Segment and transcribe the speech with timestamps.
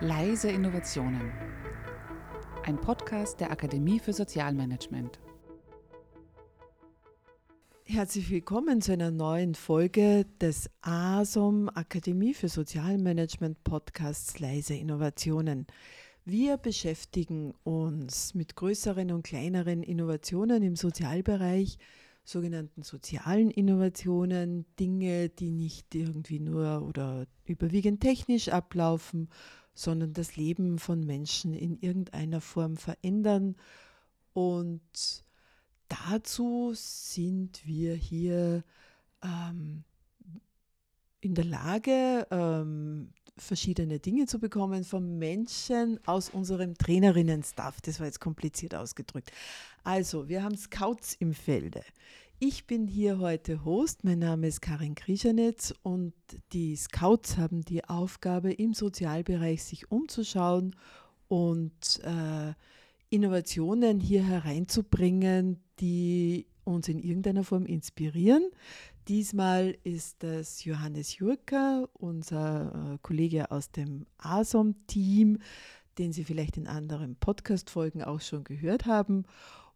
[0.00, 1.30] Leise Innovationen.
[2.64, 5.20] Ein Podcast der Akademie für Sozialmanagement.
[7.84, 15.68] Herzlich willkommen zu einer neuen Folge des ASOM Akademie für Sozialmanagement Podcasts Leise Innovationen.
[16.24, 21.78] Wir beschäftigen uns mit größeren und kleineren Innovationen im Sozialbereich,
[22.24, 29.28] sogenannten sozialen Innovationen, Dinge, die nicht irgendwie nur oder überwiegend technisch ablaufen,
[29.74, 33.56] sondern das Leben von Menschen in irgendeiner Form verändern.
[34.32, 35.24] Und
[35.88, 38.64] dazu sind wir hier
[39.22, 39.84] ähm,
[41.20, 47.80] in der Lage, ähm, verschiedene Dinge zu bekommen von Menschen aus unserem Trainerinnen-Staff.
[47.80, 49.32] Das war jetzt kompliziert ausgedrückt.
[49.82, 51.82] Also, wir haben Scouts im Felde.
[52.38, 54.04] Ich bin hier heute Host.
[54.04, 56.14] Mein Name ist Karin Krischanetz und
[56.52, 60.76] die Scouts haben die Aufgabe, im Sozialbereich sich umzuschauen
[61.28, 62.52] und äh,
[63.08, 68.50] Innovationen hier hereinzubringen, die uns in irgendeiner Form inspirieren.
[69.08, 75.40] Diesmal ist das Johannes Jurka, unser äh, Kollege aus dem ASOM-Team,
[75.98, 79.24] den Sie vielleicht in anderen Podcast-Folgen auch schon gehört haben.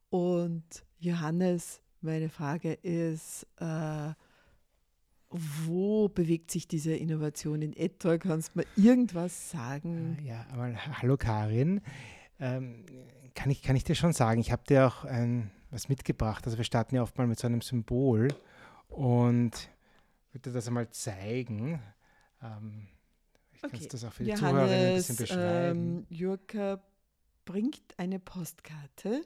[0.09, 0.65] Und
[0.99, 4.15] Johannes, meine Frage ist, äh,
[5.29, 8.17] wo bewegt sich diese Innovation in etwa?
[8.17, 10.17] Kannst du mir irgendwas sagen?
[10.25, 11.83] Ja, aber hallo Karin.
[12.41, 12.87] Ähm,
[13.35, 16.47] kann, ich, kann ich dir schon sagen, ich habe dir auch ein, was mitgebracht.
[16.47, 18.29] Also wir starten ja oft mal mit so einem Symbol.
[18.89, 19.69] Und
[20.29, 21.81] ich würde das einmal zeigen.
[22.43, 22.89] Ähm,
[23.53, 23.79] ich okay.
[23.79, 25.97] kann das auch für die Johannes, Zuhörerinnen ein bisschen beschreiben.
[25.99, 26.81] Ähm, Jurka
[27.45, 29.23] bringt eine Postkarte.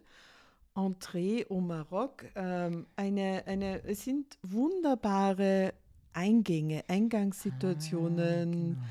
[0.74, 2.24] Entree au Maroc.
[2.34, 5.74] Ähm, eine, eine, es sind wunderbare
[6.12, 8.78] Eingänge, Eingangssituationen.
[8.80, 8.86] Ah,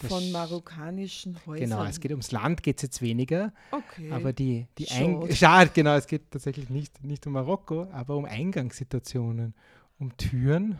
[0.00, 0.14] genau.
[0.14, 1.70] von marokkanischen Häusern.
[1.70, 3.52] Genau, es geht ums Land, geht es jetzt weniger.
[3.70, 4.10] Okay.
[4.10, 5.32] Aber die, die Schade.
[5.36, 9.54] Schade, genau, es geht tatsächlich nicht, nicht um Marokko, aber um Eingangssituationen
[10.02, 10.76] um Türen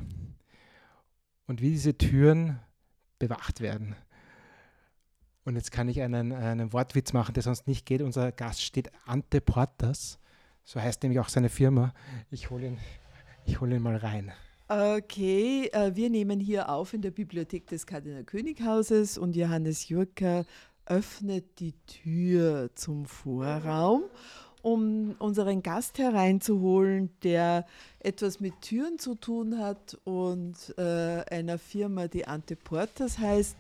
[1.47, 2.59] und wie diese Türen
[3.21, 3.95] bewacht werden.
[5.45, 8.03] Und jetzt kann ich einen, einen Wortwitz machen, der sonst nicht geht.
[8.03, 10.19] Unser Gast steht Ante Portas,
[10.65, 11.95] so heißt nämlich auch seine Firma.
[12.33, 12.79] Ich hole ihn,
[13.61, 14.33] hol ihn mal rein.
[14.67, 20.47] Okay, äh, wir nehmen hier auf in der Bibliothek des Kardinal Könighauses und Johannes Jürker
[20.87, 24.03] öffnet die Tür zum Vorraum
[24.63, 27.67] um unseren Gast hereinzuholen, der
[28.01, 33.57] etwas mit Türen zu tun hat und äh, einer Firma, die Anteportas heißt.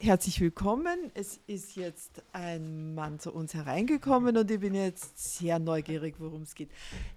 [0.00, 1.10] Herzlich willkommen.
[1.14, 6.42] Es ist jetzt ein Mann zu uns hereingekommen und ich bin jetzt sehr neugierig, worum
[6.42, 6.70] es geht.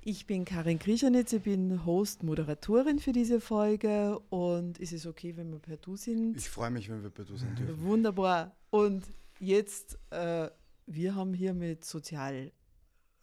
[0.04, 5.38] Ich bin Karin Krischanitz, ich bin Host, Moderatorin für diese Folge und ist es okay,
[5.38, 6.38] wenn wir per Du sind?
[6.38, 7.84] Ich freue mich, wenn wir per Du sind dürfen.
[7.84, 8.56] Wunderbar.
[8.72, 9.04] Und
[9.40, 10.50] jetzt, äh,
[10.88, 12.52] wir haben hier mit Sozial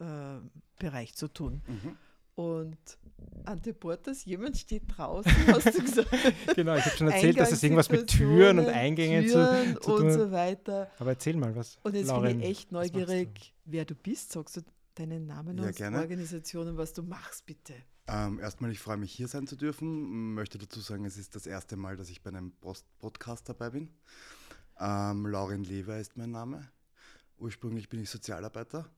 [0.00, 0.38] äh,
[0.78, 1.62] Bereich zu tun.
[1.66, 1.96] Mhm.
[2.38, 2.78] Und
[3.46, 6.08] Ante Portas, jemand steht draußen, hast du gesagt.
[6.54, 9.80] genau, ich habe schon erzählt, dass es irgendwas mit Türen und Eingängen Türen zu, zu
[9.80, 10.88] tun und so weiter.
[11.00, 11.78] Aber erzähl mal was.
[11.82, 14.30] Und jetzt Lauren, bin ich echt neugierig, wer du bist.
[14.30, 14.60] Sagst du
[14.94, 15.98] deinen Namen ja, und gerne.
[15.98, 17.74] Organisation und was du machst, bitte.
[18.06, 20.34] Ähm, erstmal, ich freue mich, hier sein zu dürfen.
[20.34, 23.70] Möchte dazu sagen, es ist das erste Mal, dass ich bei einem Post Podcast dabei
[23.70, 23.90] bin.
[24.78, 26.70] Ähm, Lauren Lever ist mein Name.
[27.38, 28.88] Ursprünglich bin ich Sozialarbeiter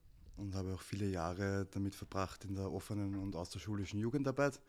[0.41, 4.59] und habe auch viele Jahre damit verbracht, in der offenen und außerschulischen Jugendarbeit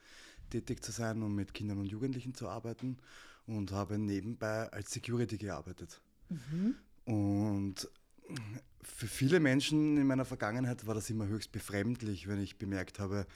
[0.50, 2.98] tätig zu sein und mit Kindern und Jugendlichen zu arbeiten
[3.46, 6.00] und habe nebenbei als Security gearbeitet.
[6.28, 6.76] Mhm.
[7.04, 7.88] Und
[8.82, 13.26] für viele Menschen in meiner Vergangenheit war das immer höchst befremdlich, wenn ich bemerkt habe,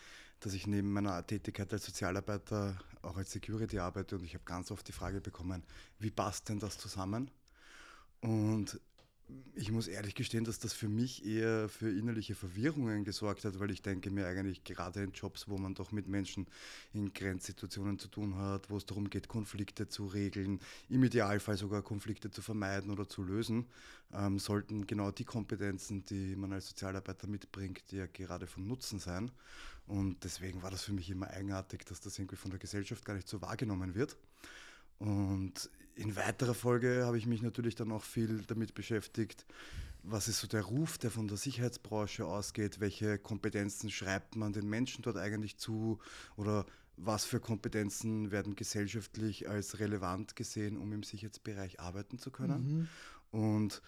[0.40, 4.70] dass ich neben meiner Tätigkeit als Sozialarbeiter auch als Security arbeite und ich habe ganz
[4.70, 5.62] oft die Frage bekommen,
[5.98, 7.30] wie passt denn das zusammen?
[8.20, 8.78] Und
[9.56, 13.70] ich muss ehrlich gestehen, dass das für mich eher für innerliche Verwirrungen gesorgt hat, weil
[13.70, 16.46] ich denke mir eigentlich gerade in Jobs, wo man doch mit Menschen
[16.92, 20.60] in Grenzsituationen zu tun hat, wo es darum geht, Konflikte zu regeln,
[20.90, 23.64] im Idealfall sogar Konflikte zu vermeiden oder zu lösen,
[24.12, 29.30] ähm, sollten genau die Kompetenzen, die man als Sozialarbeiter mitbringt, ja gerade von Nutzen sein.
[29.86, 33.14] Und deswegen war das für mich immer eigenartig, dass das irgendwie von der Gesellschaft gar
[33.14, 34.18] nicht so wahrgenommen wird.
[34.98, 39.46] Und in weiterer Folge habe ich mich natürlich dann auch viel damit beschäftigt,
[40.02, 44.68] was ist so der Ruf, der von der Sicherheitsbranche ausgeht, welche Kompetenzen schreibt man den
[44.68, 45.98] Menschen dort eigentlich zu
[46.36, 46.64] oder
[46.96, 52.88] was für Kompetenzen werden gesellschaftlich als relevant gesehen, um im Sicherheitsbereich arbeiten zu können.
[53.32, 53.38] Mhm.
[53.38, 53.82] Und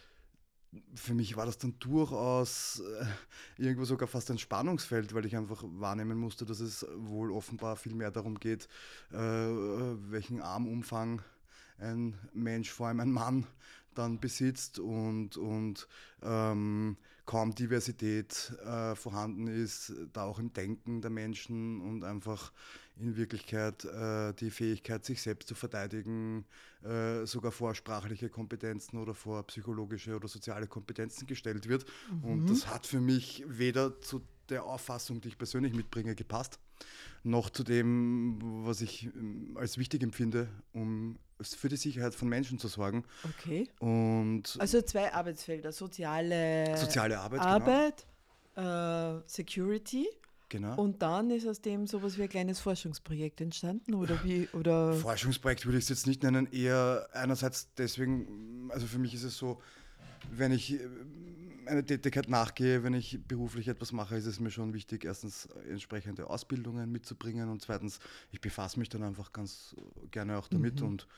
[0.95, 5.63] für mich war das dann durchaus äh, irgendwo sogar fast ein Spannungsfeld, weil ich einfach
[5.65, 8.69] wahrnehmen musste, dass es wohl offenbar viel mehr darum geht,
[9.11, 11.23] äh, welchen Armumfang
[11.79, 13.47] ein Mensch, vor allem ein Mann,
[13.95, 15.89] dann besitzt und, und
[16.23, 16.97] ähm,
[17.27, 22.53] kaum Diversität äh, vorhanden ist, da auch im Denken der Menschen und einfach
[22.97, 26.47] in Wirklichkeit äh, die Fähigkeit, sich selbst zu verteidigen,
[26.83, 31.85] äh, sogar vor sprachliche Kompetenzen oder vor psychologische oder soziale Kompetenzen gestellt wird.
[32.11, 32.25] Mhm.
[32.25, 36.59] Und das hat für mich weder zu der Auffassung, die ich persönlich mitbringe, gepasst,
[37.23, 42.59] noch zu dem, was ich ähm, als wichtig empfinde, um für die Sicherheit von Menschen
[42.59, 43.05] zu sorgen.
[43.25, 43.69] Okay.
[43.79, 48.07] Und also zwei Arbeitsfelder, soziale, soziale Arbeit, Arbeit
[48.55, 49.19] genau.
[49.19, 50.07] äh, Security.
[50.51, 50.81] Genau.
[50.81, 55.67] Und dann ist aus dem sowas wie ein kleines Forschungsprojekt entstanden oder wie oder Forschungsprojekt
[55.67, 59.61] würde ich es jetzt nicht nennen, eher einerseits deswegen, also für mich ist es so,
[60.31, 60.81] wenn ich
[61.69, 65.47] äh, einer Tätigkeit nachgehe, wenn ich beruflich etwas mache, ist es mir schon wichtig, erstens
[65.69, 68.01] entsprechende Ausbildungen mitzubringen und zweitens,
[68.33, 69.75] ich befasse mich dann einfach ganz
[70.11, 70.89] gerne auch damit mhm.
[70.89, 71.09] und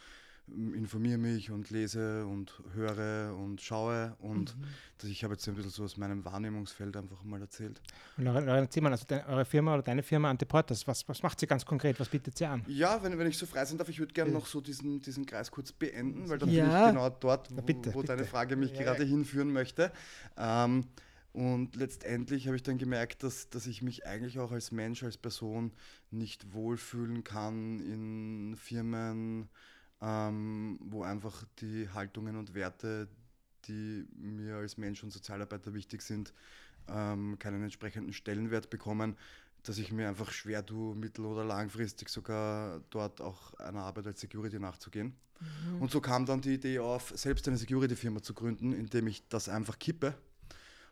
[0.75, 5.11] informiere mich und lese und höre und schaue und mhm.
[5.11, 7.81] ich habe jetzt ein bisschen so aus meinem Wahrnehmungsfeld einfach mal erzählt.
[8.17, 11.47] Und Lorenz Zimmermann, also de, eure Firma oder deine Firma Antiportas, was, was macht sie
[11.47, 12.65] ganz konkret, was bietet sie an?
[12.67, 14.39] Ja, wenn, wenn ich so frei sein darf, ich würde gerne ja.
[14.39, 16.65] noch so diesen, diesen Kreis kurz beenden, weil dann ja.
[16.65, 18.17] bin ich genau dort, wo, ja, bitte, wo bitte.
[18.17, 19.93] deine Frage mich gerade hinführen möchte.
[20.37, 20.85] Ähm,
[21.33, 25.17] und letztendlich habe ich dann gemerkt, dass, dass ich mich eigentlich auch als Mensch, als
[25.17, 25.73] Person
[26.11, 29.49] nicht wohlfühlen kann in Firmen,
[30.03, 33.09] ähm, wo einfach die Haltungen und Werte,
[33.67, 36.33] die mir als Mensch und Sozialarbeiter wichtig sind,
[36.89, 39.17] ähm, keinen entsprechenden Stellenwert bekommen,
[39.63, 44.21] dass ich mir einfach schwer tue, mittel- oder langfristig sogar dort auch einer Arbeit als
[44.21, 45.15] Security nachzugehen.
[45.41, 45.83] Mhm.
[45.83, 49.49] Und so kam dann die Idee auf, selbst eine Security-Firma zu gründen, indem ich das
[49.49, 50.15] einfach kippe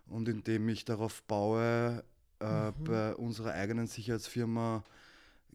[0.07, 2.05] und indem ich darauf baue,
[2.41, 2.85] äh, mhm.
[2.85, 4.85] bei unserer eigenen Sicherheitsfirma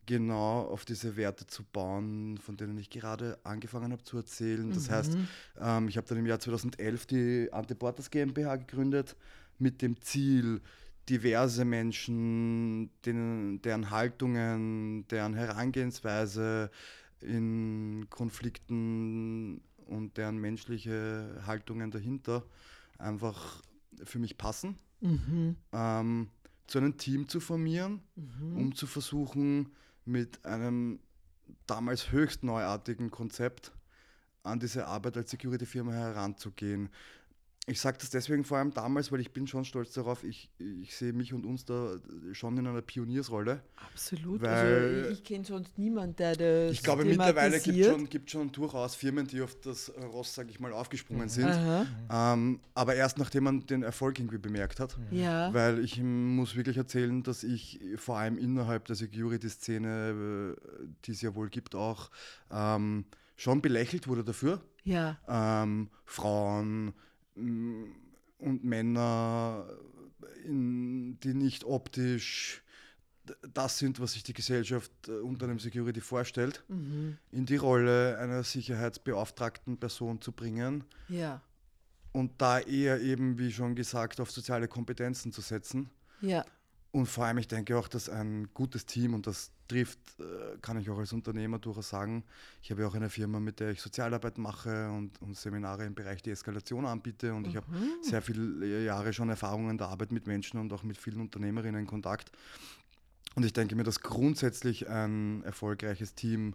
[0.06, 4.72] genau auf diese Werte zu bauen, von denen ich gerade angefangen habe zu erzählen.
[4.72, 4.92] Das mhm.
[4.92, 5.18] heißt,
[5.60, 9.16] ähm, ich habe dann im Jahr 2011 die Antiportas GmbH gegründet
[9.60, 10.62] mit dem Ziel,
[11.10, 16.72] diverse Menschen, denen, deren Haltungen, deren Herangehensweise
[17.20, 22.46] in Konflikten und deren menschliche Haltungen dahinter
[22.98, 23.62] einfach
[24.04, 25.56] für mich passen, mhm.
[25.72, 26.30] ähm,
[26.68, 28.58] zu einem Team zu formieren, mhm.
[28.58, 29.72] um zu versuchen,
[30.06, 31.00] mit einem
[31.68, 33.72] damals höchst neuartigen Konzept
[34.44, 36.90] an diese Arbeit als Security-Firma heranzugehen
[37.66, 40.94] ich sage das deswegen vor allem damals, weil ich bin schon stolz darauf, ich, ich
[40.98, 41.96] sehe mich und uns da
[42.34, 43.62] schon in einer Pioniersrolle.
[43.78, 44.44] Absolut.
[44.44, 48.52] also ich kenne sonst niemanden, der das Ich glaube, mittlerweile gibt es schon, gibt schon
[48.52, 51.30] durchaus Firmen, die auf das Ross, sage ich mal, aufgesprungen mhm.
[51.30, 51.88] sind.
[52.12, 54.98] Ähm, aber erst nachdem man den Erfolg irgendwie bemerkt hat.
[54.98, 55.18] Mhm.
[55.18, 55.54] Ja.
[55.54, 61.22] Weil ich muss wirklich erzählen, dass ich vor allem innerhalb der Security-Szene, äh, die es
[61.22, 62.10] ja wohl gibt, auch
[62.52, 63.06] ähm,
[63.38, 64.62] schon belächelt wurde dafür.
[64.84, 65.18] Ja.
[65.30, 66.94] Ähm, Frauen,
[67.36, 69.68] und Männer,
[70.46, 72.64] in, die nicht optisch
[73.54, 77.18] das sind, was sich die Gesellschaft äh, unter einem Security vorstellt, mhm.
[77.32, 80.84] in die Rolle einer sicherheitsbeauftragten Person zu bringen.
[81.08, 81.42] Ja.
[82.12, 85.90] Und da eher eben, wie schon gesagt, auf soziale Kompetenzen zu setzen.
[86.22, 86.46] Ja.
[86.94, 90.78] Und vor allem, ich denke auch, dass ein gutes Team, und das trifft, äh, kann
[90.78, 92.24] ich auch als Unternehmer durchaus sagen,
[92.62, 95.96] ich habe ja auch eine Firma, mit der ich Sozialarbeit mache und, und Seminare im
[95.96, 97.34] Bereich Deeskalation anbiete.
[97.34, 97.50] Und mhm.
[97.50, 97.66] ich habe
[98.04, 101.82] sehr viele Jahre schon Erfahrung in der Arbeit mit Menschen und auch mit vielen Unternehmerinnen
[101.82, 102.32] in Kontakt.
[103.34, 106.54] Und ich denke mir, dass grundsätzlich ein erfolgreiches Team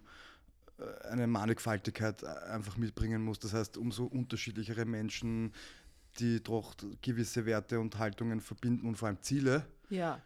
[0.77, 3.39] äh, eine Mannigfaltigkeit einfach mitbringen muss.
[3.39, 5.51] Das heißt, umso unterschiedlichere Menschen,
[6.19, 10.21] die doch gewisse Werte und Haltungen verbinden und vor allem Ziele, ja.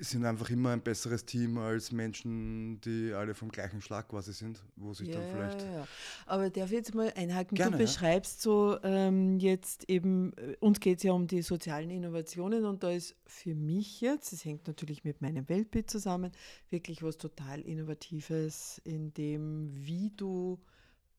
[0.00, 4.62] sind einfach immer ein besseres Team als Menschen, die alle vom gleichen Schlag quasi sind,
[4.76, 5.62] wo sich ja, dann vielleicht.
[5.62, 5.86] Ja.
[6.26, 7.56] Aber darf ich jetzt mal einhaken?
[7.56, 11.90] Gerne, du beschreibst so ähm, jetzt eben, äh, uns geht es ja um die sozialen
[11.90, 16.32] Innovationen und da ist für mich jetzt, das hängt natürlich mit meinem Weltbild zusammen,
[16.70, 20.60] wirklich was total Innovatives in dem, wie du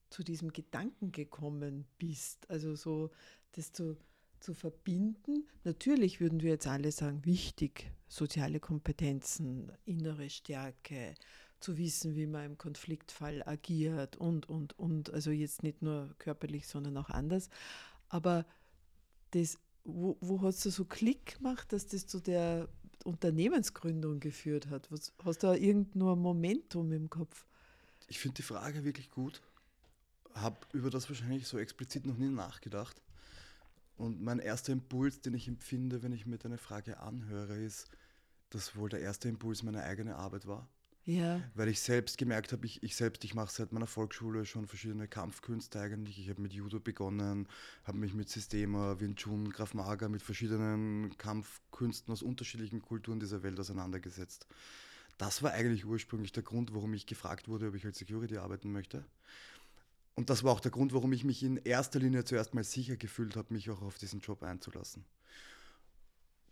[0.10, 2.50] zu diesem Gedanken gekommen bist.
[2.50, 3.12] Also so,
[3.53, 3.98] dass du
[4.46, 5.48] zu verbinden.
[5.64, 11.16] Natürlich würden wir jetzt alle sagen, wichtig, soziale Kompetenzen, innere Stärke,
[11.60, 15.12] zu wissen, wie man im Konfliktfall agiert und, und, und.
[15.12, 17.50] Also jetzt nicht nur körperlich, sondern auch anders.
[18.08, 18.46] Aber
[19.32, 22.70] das, wo, wo hast du so Klick gemacht, dass das zu der
[23.04, 24.92] Unternehmensgründung geführt hat?
[24.92, 27.48] Was, hast du da irgendein Momentum im Kopf?
[28.10, 29.42] Ich finde die Frage wirklich gut.
[30.36, 33.02] Habe über das wahrscheinlich so explizit noch nie nachgedacht.
[33.98, 37.88] Und mein erster Impuls, den ich empfinde, wenn ich mir deine Frage anhöre, ist,
[38.50, 40.70] dass wohl der erste Impuls meine eigene Arbeit war.
[41.06, 41.40] Ja.
[41.54, 45.08] Weil ich selbst gemerkt habe, ich, ich selbst, ich mache seit meiner Volksschule schon verschiedene
[45.08, 46.20] Kampfkünste eigentlich.
[46.20, 47.48] Ich habe mit Judo begonnen,
[47.84, 53.44] habe mich mit Systema, Wing Chun, Graf Maga, mit verschiedenen Kampfkünsten aus unterschiedlichen Kulturen dieser
[53.44, 54.48] Welt auseinandergesetzt.
[55.20, 58.72] Das war eigentlich ursprünglich der Grund, warum ich gefragt wurde, ob ich als Security arbeiten
[58.72, 59.06] möchte.
[60.15, 62.95] Und das war auch der Grund, warum ich mich in erster Linie zuerst mal sicher
[62.95, 65.05] gefühlt habe, mich auch auf diesen Job einzulassen.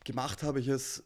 [0.04, 1.04] Gemacht habe ich es,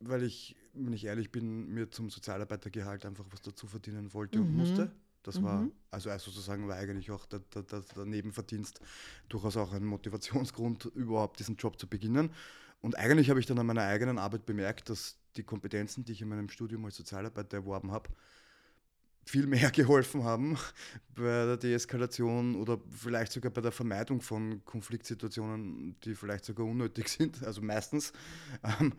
[0.00, 4.46] weil ich wenn ich ehrlich bin, mir zum Sozialarbeitergehalt einfach was dazu verdienen wollte mhm.
[4.46, 4.92] und musste.
[5.22, 5.44] Das mhm.
[5.44, 8.80] war, also, also sozusagen war eigentlich auch der, der, der, Nebenverdienst
[9.28, 12.30] durchaus auch ein Motivationsgrund, überhaupt diesen Job zu beginnen.
[12.80, 16.22] Und eigentlich habe ich dann an meiner eigenen Arbeit bemerkt, dass die Kompetenzen, die ich
[16.22, 18.10] in meinem Studium als Sozialarbeiter erworben habe,
[19.26, 20.56] viel mehr geholfen haben
[21.14, 27.08] bei der Deeskalation oder vielleicht sogar bei der Vermeidung von Konfliktsituationen, die vielleicht sogar unnötig
[27.18, 28.12] sind, also meistens,
[28.62, 28.94] ähm,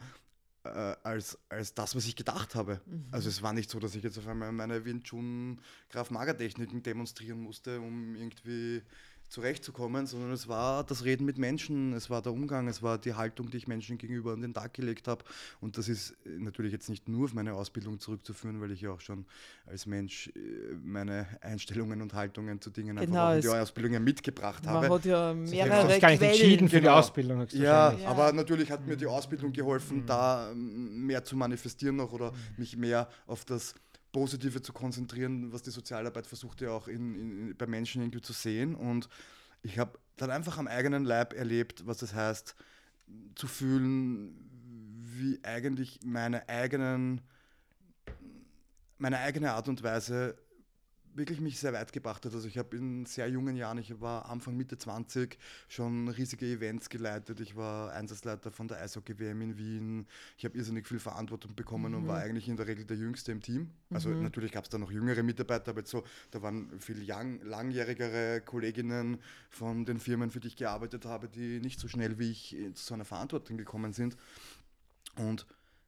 [0.64, 2.82] äh, als, als das, was ich gedacht habe.
[2.86, 3.08] Mhm.
[3.12, 6.38] Also es war nicht so, dass ich jetzt auf einmal meine Wing Chun Graf Mager
[6.38, 8.82] Techniken demonstrieren musste, um irgendwie
[9.30, 13.14] zurechtzukommen, sondern es war das Reden mit Menschen, es war der Umgang, es war die
[13.14, 15.24] Haltung, die ich Menschen gegenüber an den Tag gelegt habe.
[15.60, 19.02] Und das ist natürlich jetzt nicht nur auf meine Ausbildung zurückzuführen, weil ich ja auch
[19.02, 19.26] schon
[19.66, 20.40] als Mensch äh,
[20.82, 24.88] meine Einstellungen und Haltungen zu Dingen genau, einfach in die Ausbildung ja mitgebracht man habe.
[24.88, 26.94] Man hat ja mehrere das gar nicht entschieden für genau.
[26.94, 27.48] die Ausbildung.
[27.52, 30.06] Ja, ja, aber natürlich hat mir die Ausbildung geholfen, mhm.
[30.06, 32.38] da mehr zu manifestieren noch oder mhm.
[32.58, 33.76] mich mehr auf das
[34.18, 38.34] Positive zu konzentrieren, was die Sozialarbeit versucht ja auch in, in, bei Menschen irgendwie zu
[38.34, 38.74] sehen.
[38.74, 39.10] Und
[39.62, 42.56] ich habe dann einfach am eigenen Leib erlebt, was das heißt,
[43.36, 44.34] zu fühlen,
[45.20, 47.22] wie eigentlich meine eigenen
[48.98, 50.36] meine eigene Art und Weise
[51.18, 52.34] wirklich mich sehr weit gebracht hat.
[52.34, 56.90] Also ich habe in sehr jungen Jahren, ich war Anfang Mitte 20, schon riesige Events
[56.90, 57.40] geleitet.
[57.40, 60.08] Ich war Einsatzleiter von der Eishockey-WM in Wien.
[60.38, 61.98] Ich habe irrsinnig viel Verantwortung bekommen mhm.
[62.00, 63.72] und war eigentlich in der Regel der Jüngste im Team.
[63.90, 64.24] Also mhm.
[64.24, 69.18] natürlich gab es da noch jüngere Mitarbeiter, aber so, da waren viel lang, langjährigere Kolleginnen
[69.50, 72.84] von den Firmen, für die ich gearbeitet habe, die nicht so schnell wie ich zu
[72.84, 74.16] so einer Verantwortung gekommen sind.
[75.16, 75.46] Und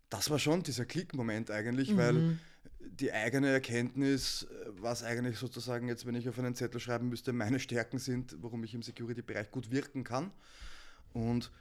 [0.09, 1.98] das war schon dieser Klickmoment eigentlich, mhm.
[1.98, 2.39] weil
[2.79, 4.47] die eigene Erkenntnis,
[4.77, 8.63] was eigentlich sozusagen jetzt, wenn ich auf einen Zettel schreiben müsste, meine Stärken sind, warum
[8.63, 10.31] ich im Security-Bereich gut wirken kann.
[11.13, 11.51] Und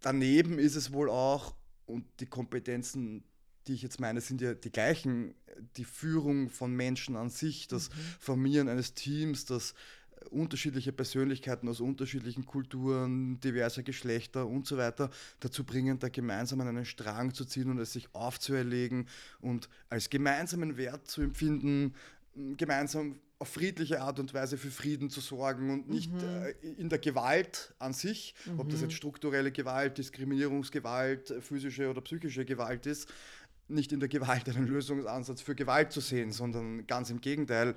[0.00, 1.54] daneben ist es wohl auch,
[1.86, 3.24] und die Kompetenzen,
[3.66, 5.34] die ich jetzt meine, sind ja die gleichen,
[5.76, 7.94] die Führung von Menschen an sich, das mhm.
[8.18, 9.74] Formieren eines Teams, das
[10.30, 15.10] unterschiedliche Persönlichkeiten aus unterschiedlichen Kulturen, diverser Geschlechter und so weiter
[15.40, 19.06] dazu bringen, da gemeinsam an einen Strang zu ziehen und es sich aufzuerlegen
[19.40, 21.94] und als gemeinsamen Wert zu empfinden,
[22.56, 26.20] gemeinsam auf friedliche Art und Weise für Frieden zu sorgen und nicht mhm.
[26.20, 28.60] äh, in der Gewalt an sich, mhm.
[28.60, 28.96] ob das jetzt mhm.
[28.96, 33.08] strukturelle Gewalt, Diskriminierungsgewalt, physische oder psychische Gewalt ist,
[33.66, 37.74] nicht in der Gewalt einen Lösungsansatz für Gewalt zu sehen, sondern ganz im Gegenteil,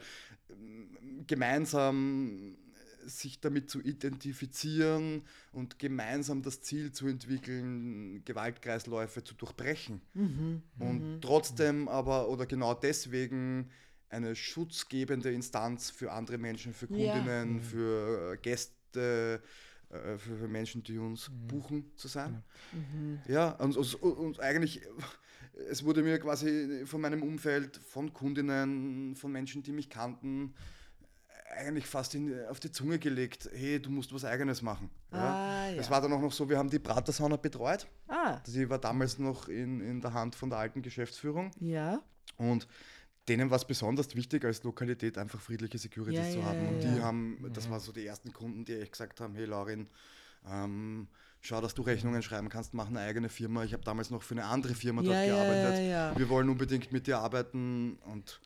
[1.28, 2.58] gemeinsam
[3.06, 10.02] sich damit zu identifizieren und gemeinsam das Ziel zu entwickeln, Gewaltkreisläufe zu durchbrechen.
[10.14, 11.22] Mhm, und mhm.
[11.22, 13.70] trotzdem aber, oder genau deswegen,
[14.10, 17.46] eine schutzgebende Instanz für andere Menschen, für Kundinnen, ja.
[17.46, 17.62] Mhm.
[17.62, 19.42] für Gäste,
[19.90, 21.48] äh, für Menschen, die uns mhm.
[21.48, 22.44] buchen, zu sein.
[22.72, 23.20] Mhm.
[23.28, 24.82] Ja, und, und, und eigentlich
[25.70, 30.54] es wurde mir quasi von meinem Umfeld, von Kundinnen, von Menschen, die mich kannten,
[31.54, 34.90] eigentlich fast in, auf die Zunge gelegt, hey, du musst was Eigenes machen.
[35.12, 35.76] Ah, ja.
[35.76, 37.88] Es war dann auch noch so, wir haben die Pratersauna betreut.
[38.08, 38.40] Ah.
[38.48, 41.52] Die war damals noch in, in der Hand von der alten Geschäftsführung.
[41.60, 42.02] Ja.
[42.38, 42.68] Und
[43.28, 46.68] denen war es besonders wichtig, als Lokalität einfach friedliche Securities ja, zu haben.
[46.68, 49.88] Und die haben, das waren so die ersten Kunden, die echt gesagt haben, hey Laurin,
[50.50, 51.08] ähm,
[51.40, 53.64] schau, dass du Rechnungen schreiben kannst, mach eine eigene Firma.
[53.64, 56.18] Ich habe damals noch für eine andere Firma dort gearbeitet.
[56.18, 58.42] Wir wollen unbedingt mit dir arbeiten und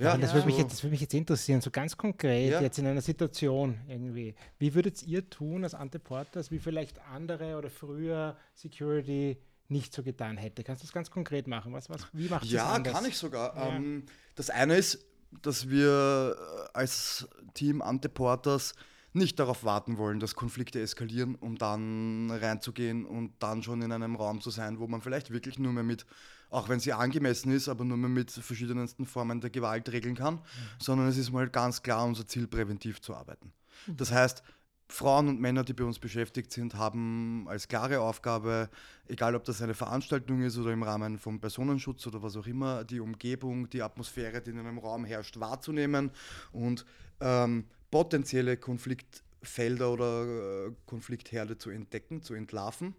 [0.00, 2.60] ja, das, Würde mich jetzt, das würde mich jetzt interessieren, so ganz konkret ja.
[2.60, 4.34] jetzt in einer Situation irgendwie.
[4.58, 9.36] Wie würdet ihr tun als Anteporters, wie vielleicht andere oder früher Security
[9.68, 10.64] nicht so getan hätte?
[10.64, 11.72] Kannst du das ganz konkret machen?
[11.72, 13.54] Was, was, wie machst du ja, das Ja, kann ich sogar.
[13.54, 13.76] Ja.
[13.76, 14.04] Ähm,
[14.34, 15.06] das eine ist,
[15.42, 18.74] dass wir äh, als Team Anteporters
[19.12, 24.16] nicht darauf warten wollen, dass Konflikte eskalieren, um dann reinzugehen und dann schon in einem
[24.16, 26.06] Raum zu sein, wo man vielleicht wirklich nur mehr mit
[26.50, 30.34] auch wenn sie angemessen ist, aber nur mehr mit verschiedensten Formen der Gewalt regeln kann,
[30.34, 30.40] mhm.
[30.78, 33.52] sondern es ist mal ganz klar unser Ziel, präventiv zu arbeiten.
[33.86, 33.96] Mhm.
[33.96, 34.42] Das heißt,
[34.88, 38.68] Frauen und Männer, die bei uns beschäftigt sind, haben als klare Aufgabe,
[39.06, 42.82] egal ob das eine Veranstaltung ist oder im Rahmen von Personenschutz oder was auch immer,
[42.82, 46.10] die Umgebung, die Atmosphäre, die in einem Raum herrscht, wahrzunehmen
[46.50, 46.84] und
[47.20, 52.94] ähm, potenzielle Konfliktfelder oder äh, Konfliktherde zu entdecken, zu entlarven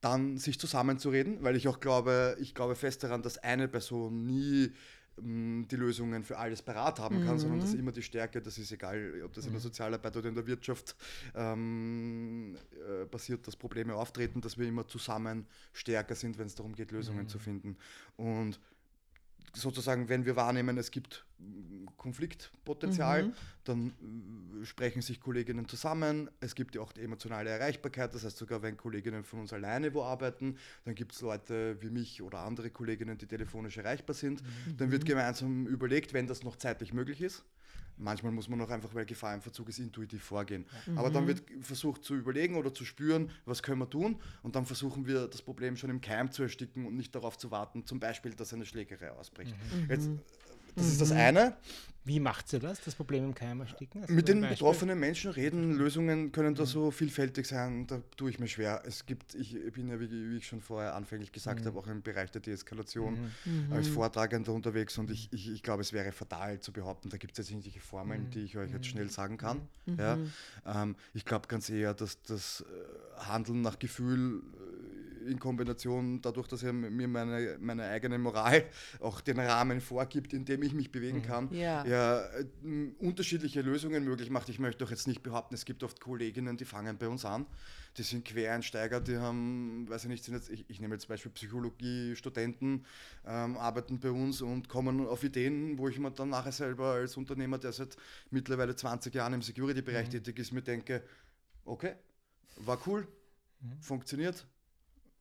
[0.00, 4.70] dann sich zusammenzureden, weil ich auch glaube, ich glaube fest daran, dass eine Person nie
[5.18, 7.38] ähm, die Lösungen für alles parat haben kann, mhm.
[7.38, 9.64] sondern dass immer die Stärke, das ist egal, ob das in der mhm.
[9.64, 10.94] Sozialarbeit oder in der Wirtschaft
[11.34, 16.74] ähm, äh, passiert, dass Probleme auftreten, dass wir immer zusammen stärker sind, wenn es darum
[16.74, 17.28] geht, Lösungen mhm.
[17.28, 17.76] zu finden.
[18.16, 18.60] Und
[19.56, 21.24] sozusagen, wenn wir wahrnehmen, es gibt
[21.96, 23.32] Konfliktpotenzial, mhm.
[23.64, 23.88] dann
[24.62, 26.30] äh, sprechen sich Kolleginnen zusammen.
[26.40, 29.92] Es gibt ja auch die emotionale Erreichbarkeit, das heißt sogar, wenn Kolleginnen von uns alleine
[29.94, 34.42] wo arbeiten, dann gibt es Leute wie mich oder andere Kolleginnen, die telefonisch erreichbar sind.
[34.42, 34.76] Mhm.
[34.76, 37.44] Dann wird gemeinsam überlegt, wenn das noch zeitlich möglich ist,
[37.98, 40.66] Manchmal muss man auch einfach, weil Gefahr im Verzug ist, intuitiv vorgehen.
[40.86, 40.98] Mhm.
[40.98, 44.16] Aber dann wird versucht zu überlegen oder zu spüren, was können wir tun.
[44.42, 47.50] Und dann versuchen wir, das Problem schon im Keim zu ersticken und nicht darauf zu
[47.50, 49.54] warten, zum Beispiel, dass eine Schlägerei ausbricht.
[49.72, 49.90] Mhm.
[49.90, 50.10] Jetzt,
[50.76, 51.16] das ist das mhm.
[51.16, 51.56] eine.
[52.06, 54.02] Wie macht sie das, das Problem im Keim ersticken?
[54.02, 56.66] Also Mit den betroffenen Menschen reden, Lösungen können da mhm.
[56.66, 58.80] so vielfältig sein, da tue ich mir schwer.
[58.86, 61.66] Es gibt, ich bin ja, wie, wie ich schon vorher anfänglich gesagt mhm.
[61.66, 63.72] habe, auch im Bereich der Deeskalation mhm.
[63.72, 63.94] als mhm.
[63.94, 67.38] Vortragender unterwegs und ich, ich, ich glaube, es wäre fatal zu behaupten, da gibt es
[67.38, 69.62] jetzt irgendwelche Formeln, die ich euch jetzt schnell sagen kann.
[69.98, 70.16] Ja?
[70.64, 74.65] Ähm, ich glaube ganz eher, dass das äh, Handeln nach Gefühl äh,
[75.26, 78.64] in Kombination dadurch, dass er mir meine, meine eigene Moral
[79.00, 81.84] auch den Rahmen vorgibt, in dem ich mich bewegen kann, ja.
[81.84, 82.46] ja ja äh,
[82.98, 84.48] unterschiedliche Lösungen möglich macht.
[84.48, 87.46] Ich möchte doch jetzt nicht behaupten, es gibt oft Kolleginnen, die fangen bei uns an.
[87.96, 91.14] Die sind Quereinsteiger, die haben, weiß ich nicht, sind jetzt, ich, ich nehme jetzt zum
[91.14, 92.84] Beispiel Psychologie-Studenten,
[93.26, 97.16] ähm, arbeiten bei uns und kommen auf Ideen, wo ich mir dann nachher selber als
[97.16, 97.96] Unternehmer, der seit
[98.30, 100.10] mittlerweile 20 Jahren im Security-Bereich mhm.
[100.10, 101.02] tätig ist, mir denke,
[101.64, 101.94] okay,
[102.56, 103.08] war cool,
[103.60, 103.80] mhm.
[103.80, 104.46] funktioniert,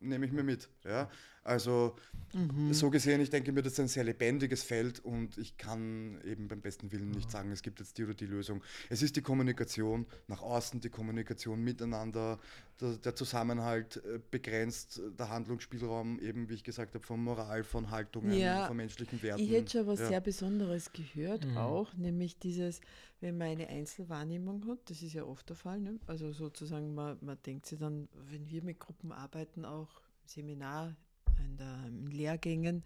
[0.05, 0.69] nehme ich mir mit.
[0.83, 1.09] Ja?
[1.45, 1.95] Also
[2.33, 2.73] mhm.
[2.73, 6.47] so gesehen, ich denke mir, das ist ein sehr lebendiges Feld und ich kann eben
[6.47, 8.63] beim besten Willen nicht sagen, es gibt jetzt die oder die Lösung.
[8.89, 12.39] Es ist die Kommunikation nach außen, die Kommunikation miteinander,
[12.81, 17.91] der, der Zusammenhalt äh, begrenzt, der Handlungsspielraum eben, wie ich gesagt habe, von Moral, von
[17.91, 19.43] Haltungen, ja, von menschlichen Werten.
[19.43, 20.07] Ich hätte schon was ja.
[20.07, 21.57] sehr Besonderes gehört mhm.
[21.57, 22.81] auch, nämlich dieses,
[23.21, 25.99] wenn man eine Einzelwahrnehmung hat, das ist ja oft der Fall, ne?
[26.07, 30.95] also sozusagen man, man denkt sich dann, wenn wir mit Gruppen arbeiten, auch Seminar,
[31.39, 31.75] in, der,
[32.11, 32.83] Lehrgängen,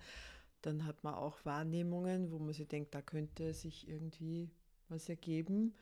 [0.61, 4.49] dann hat man auch Wahrnehmungen, wo man sich denkt, da könnte sich irgendwie
[4.89, 5.73] was ergeben,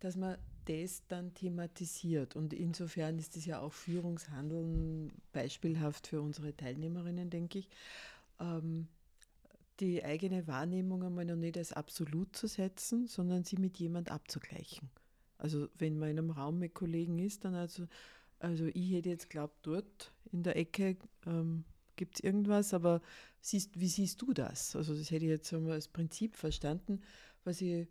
[0.00, 2.36] dass man das dann thematisiert.
[2.36, 7.68] Und insofern ist das ja auch Führungshandeln beispielhaft für unsere Teilnehmerinnen, denke ich.
[8.38, 8.88] Ähm,
[9.80, 14.90] die eigene Wahrnehmung einmal noch nicht als absolut zu setzen, sondern sie mit jemand abzugleichen.
[15.38, 17.88] Also wenn man in einem Raum mit Kollegen ist, dann also,
[18.38, 20.96] also ich hätte jetzt glaubt, dort in der Ecke
[21.26, 21.64] ähm,
[21.96, 23.00] gibt es irgendwas, aber
[23.40, 24.76] siehst, wie siehst du das?
[24.76, 27.00] Also das hätte ich jetzt einmal als Prinzip verstanden,
[27.44, 27.86] was ich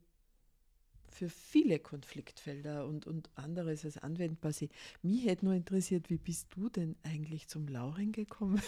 [1.11, 4.69] für viele Konfliktfelder und, und anderes als anwendbar sehe.
[5.01, 8.61] Mich hätte nur interessiert, wie bist du denn eigentlich zum Lauren gekommen?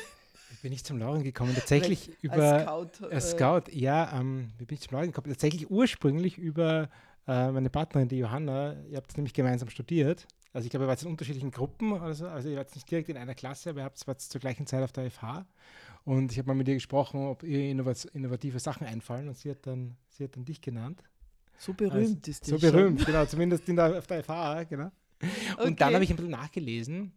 [0.49, 1.53] Wie bin ich zum Lauren gekommen?
[1.55, 5.07] Tatsächlich Weil, über als Scout, als äh, Scout ja, ähm, wie bin ich zum Lauren
[5.07, 5.29] gekommen?
[5.29, 6.89] Tatsächlich ursprünglich über
[7.27, 8.83] äh, meine Partnerin, die Johanna.
[8.89, 12.27] Ihr habt nämlich gemeinsam studiert also ich glaube, ihr wart in unterschiedlichen Gruppen oder so.
[12.27, 14.83] Also ihr wart nicht direkt in einer Klasse, aber ihr habt zwar zur gleichen Zeit
[14.83, 15.45] auf der FH.
[16.05, 19.27] Und ich habe mal mit ihr gesprochen, ob ihr innovative Sachen einfallen.
[19.27, 21.03] Und sie hat dann, sie hat dann dich genannt.
[21.57, 23.07] So berühmt also, ist die So berühmt, schon.
[23.07, 24.91] genau, zumindest in der, auf der FH, genau.
[25.57, 25.75] Und okay.
[25.77, 27.13] dann habe ich ein bisschen nachgelesen.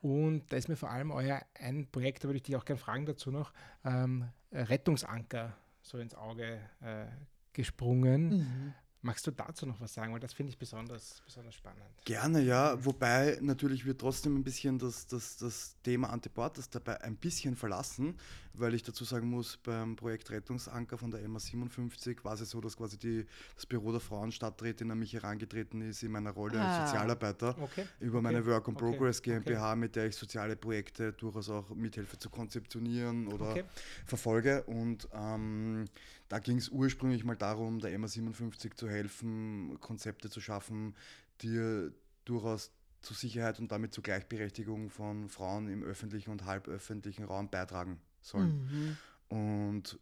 [0.00, 2.78] Und da ist mir vor allem euer ein Projekt, da würde ich dich auch gerne
[2.78, 3.52] fragen dazu noch,
[3.84, 7.06] ähm, Rettungsanker so ins Auge äh,
[7.52, 8.28] gesprungen.
[8.28, 8.74] Mhm.
[9.00, 10.12] Magst du dazu noch was sagen?
[10.12, 11.84] Weil das finde ich besonders, besonders spannend.
[12.04, 12.84] Gerne, ja.
[12.84, 18.18] Wobei natürlich wir trotzdem ein bisschen das, das, das Thema Antiportas dabei ein bisschen verlassen,
[18.60, 22.60] weil ich dazu sagen muss, beim Projekt Rettungsanker von der MA 57 war es so,
[22.60, 26.80] dass quasi die, das Büro der Frauenstadträtin an mich herangetreten ist in meiner Rolle ah.
[26.80, 27.86] als Sozialarbeiter okay.
[28.00, 28.22] über okay.
[28.22, 29.40] meine Work on Progress okay.
[29.40, 33.64] GmbH, mit der ich soziale Projekte durchaus auch mithelfe zu konzeptionieren oder
[34.06, 34.62] verfolge.
[34.64, 35.84] Und ähm,
[36.28, 40.94] da ging es ursprünglich mal darum, der MA57 zu helfen, Konzepte zu schaffen,
[41.42, 41.90] die
[42.24, 48.00] durchaus zu Sicherheit und damit zur Gleichberechtigung von Frauen im öffentlichen und halböffentlichen Raum beitragen
[48.28, 48.96] sollen.
[49.30, 49.36] Mhm.
[49.36, 49.98] Und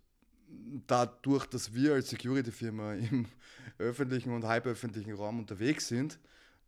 [0.86, 3.26] dadurch, dass wir als Security-Firma im
[3.78, 6.18] öffentlichen und halböffentlichen Raum unterwegs sind,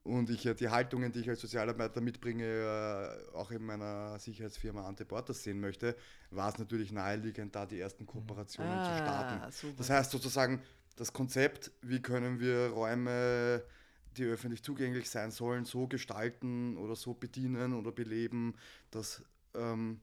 [0.09, 4.87] und ich ja die Haltungen, die ich als Sozialarbeiter mitbringe, äh, auch in meiner Sicherheitsfirma
[4.87, 5.97] Anteportas sehen möchte,
[6.31, 9.53] war es natürlich naheliegend, da die ersten Kooperationen ah, zu starten.
[9.53, 9.75] Super.
[9.77, 10.63] Das heißt sozusagen,
[10.97, 13.63] das Konzept, wie können wir Räume,
[14.17, 18.55] die öffentlich zugänglich sein sollen, so gestalten oder so bedienen oder beleben,
[18.91, 19.23] dass
[19.55, 20.01] ähm,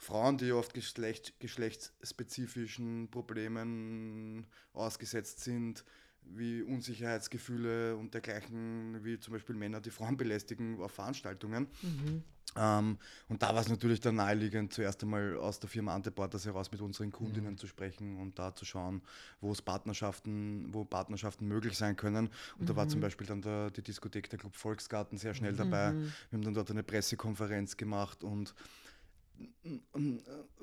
[0.00, 5.84] Frauen, die oft geschlecht, geschlechtsspezifischen Problemen ausgesetzt sind,
[6.22, 12.24] wie Unsicherheitsgefühle und dergleichen, wie zum Beispiel Männer, die Frauen belästigen auf Veranstaltungen, mhm.
[12.56, 16.70] Ähm, und da war es natürlich dann naheliegend, zuerst einmal aus der Firma Anteporters heraus
[16.72, 17.58] mit unseren Kundinnen mhm.
[17.58, 19.02] zu sprechen und da zu schauen,
[19.40, 22.28] wo es Partnerschaften, wo Partnerschaften möglich sein können.
[22.58, 22.66] Und mhm.
[22.66, 23.02] da war zum mhm.
[23.02, 25.58] Beispiel dann der, die Diskothek der Club Volksgarten sehr schnell mhm.
[25.58, 25.92] dabei.
[25.94, 28.54] Wir haben dann dort eine Pressekonferenz gemacht und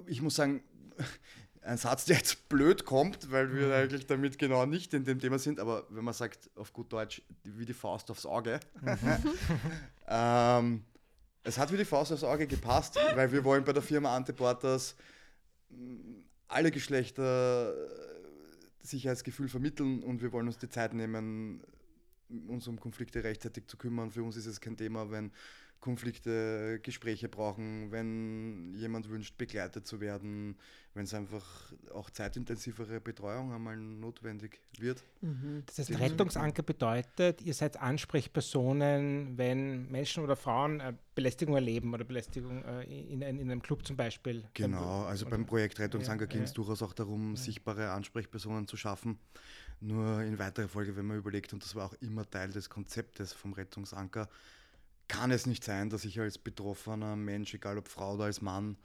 [0.06, 0.64] ich muss sagen,
[1.62, 3.74] ein Satz, der jetzt blöd kommt, weil wir mhm.
[3.74, 7.22] eigentlich damit genau nicht in dem Thema sind, aber wenn man sagt auf gut Deutsch,
[7.44, 9.18] wie die Faust aufs Auge, mhm.
[10.08, 10.84] ähm,
[11.44, 14.96] es hat wie die Faust aufs Auge gepasst, weil wir wollen bei der Firma Anteporters
[15.70, 18.08] mm, alle Geschlechter äh,
[18.82, 21.62] Sicherheitsgefühl vermitteln und wir wollen uns die Zeit nehmen,
[22.48, 24.12] uns um Konflikte rechtzeitig zu kümmern.
[24.12, 25.32] Für uns ist es kein Thema, wenn
[25.80, 30.58] Konflikte Gespräche brauchen, wenn jemand wünscht, begleitet zu werden,
[30.94, 35.04] wenn es einfach auch zeitintensivere Betreuung einmal notwendig wird.
[35.22, 35.64] Mhm.
[35.68, 42.04] Das heißt, Rettungsanker bedeutet, ihr seid Ansprechpersonen, wenn Menschen oder Frauen äh, Belästigung erleben oder
[42.04, 44.44] Belästigung äh, in, in, einem Club zum Beispiel.
[44.54, 46.56] Genau, also beim Projekt Rettungsanker ja, ging es ja.
[46.56, 47.42] durchaus auch darum, ja.
[47.42, 49.20] sichtbare Ansprechpersonen zu schaffen.
[49.80, 53.34] Nur in weiterer Folge, wenn man überlegt, und das war auch immer Teil des Konzeptes
[53.34, 54.28] vom Rettungsanker,
[55.08, 58.78] kann es nicht sein, dass ich als betroffener Mensch, egal ob Frau oder als Mann,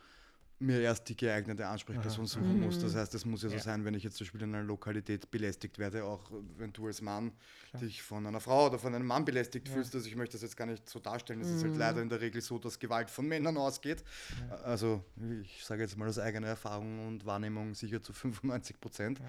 [0.63, 2.65] mir erst die geeignete Ansprechperson suchen mhm.
[2.65, 2.79] muss.
[2.79, 3.63] Das heißt, es muss ja so ja.
[3.63, 7.03] sein, wenn ich jetzt zum Beispiel in einer Lokalität belästigt werde, auch wenn du als
[7.03, 7.33] Mann
[7.71, 7.83] Klar.
[7.83, 9.75] dich von einer Frau oder von einem Mann belästigt ja.
[9.75, 9.95] fühlst.
[9.95, 11.41] Also ich möchte das jetzt gar nicht so darstellen.
[11.41, 11.57] Es mhm.
[11.57, 11.79] ist halt mhm.
[11.79, 14.05] leider in der Regel so, dass Gewalt von Männern ausgeht.
[14.49, 14.57] Ja.
[14.59, 15.05] Also
[15.43, 19.21] ich sage jetzt mal aus eigener Erfahrung und Wahrnehmung sicher zu 95 Prozent.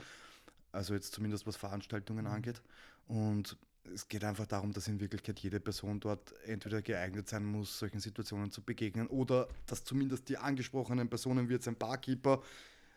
[0.71, 2.32] Also jetzt zumindest was Veranstaltungen mhm.
[2.32, 2.62] angeht.
[3.08, 3.58] Und
[3.93, 8.00] es geht einfach darum, dass in Wirklichkeit jede Person dort entweder geeignet sein muss, solchen
[8.00, 12.41] Situationen zu begegnen oder dass zumindest die angesprochenen Personen, wie jetzt ein Barkeeper,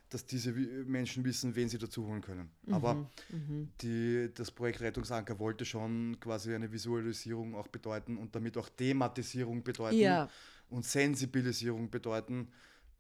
[0.09, 2.49] dass diese Menschen wissen, wen sie dazu holen können.
[2.63, 2.95] Mhm, Aber
[3.31, 3.69] mhm.
[3.83, 9.65] Die, das Projekt Rettungsanker wollte schon quasi eine Visualisierung auch bedeuten und damit auch Thematisierung
[9.65, 10.29] bedeuten ja.
[10.71, 12.49] und Sensibilisierung bedeuten,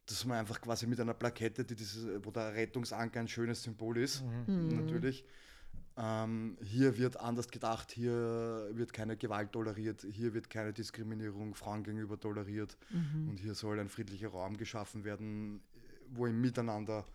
[0.06, 3.98] dass man einfach quasi mit einer Plakette, die dieses, wo der Rettungsanker ein schönes Symbol
[3.98, 4.76] ist, mhm.
[4.76, 5.24] natürlich,
[5.98, 11.84] ähm, hier wird anders gedacht, hier wird keine Gewalt toleriert, hier wird keine Diskriminierung Frauen
[11.84, 13.30] gegenüber toleriert mhm.
[13.30, 15.60] und hier soll ein friedlicher Raum geschaffen werden,
[16.10, 17.06] wo im Miteinander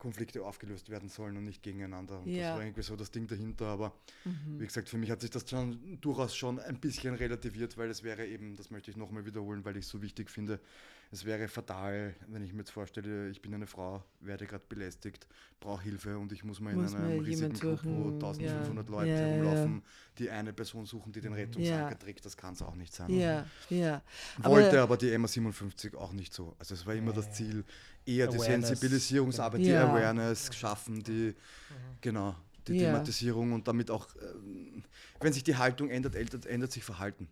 [0.00, 2.18] Konflikte aufgelöst werden sollen und nicht gegeneinander.
[2.20, 2.48] Und ja.
[2.48, 3.66] das war irgendwie so das Ding dahinter.
[3.66, 3.92] Aber
[4.24, 4.58] mhm.
[4.58, 8.02] wie gesagt, für mich hat sich das schon durchaus schon ein bisschen relativiert, weil es
[8.02, 10.58] wäre eben, das möchte ich nochmal wiederholen, weil ich es so wichtig finde,
[11.12, 15.26] es wäre fatal, wenn ich mir jetzt vorstelle, ich bin eine Frau, werde gerade belästigt,
[15.58, 18.94] brauche Hilfe und ich muss mal muss in einem riesigen Club, wo 1500 ja.
[18.94, 19.82] Leute ja, rumlaufen,
[20.18, 22.24] die eine Person suchen, die den Rettungsanker trägt.
[22.24, 23.10] Das kann es auch nicht sein.
[23.10, 24.02] Ja, ja.
[24.38, 26.54] Wollte aber, aber die MA57 auch nicht so.
[26.60, 27.64] Also es war immer das Ziel,
[28.06, 28.46] eher Awareness.
[28.46, 31.34] die Sensibilisierungsarbeit, die Awareness schaffen, die, mhm.
[32.00, 32.36] genau,
[32.66, 34.82] die Thematisierung und damit auch, äh,
[35.20, 37.28] wenn sich die Haltung ändert, ändert, ändert sich Verhalten.